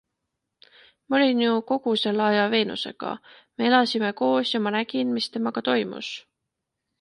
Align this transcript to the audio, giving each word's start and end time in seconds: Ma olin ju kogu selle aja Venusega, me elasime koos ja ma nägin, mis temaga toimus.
Ma 1.07 1.15
olin 1.17 1.43
ju 1.43 1.51
kogu 1.71 1.93
selle 2.03 2.23
aja 2.29 2.45
Venusega, 2.55 3.11
me 3.55 3.69
elasime 3.71 4.11
koos 4.23 4.53
ja 4.55 4.63
ma 4.63 4.73
nägin, 4.79 5.13
mis 5.19 5.31
temaga 5.37 5.65
toimus. 5.69 6.11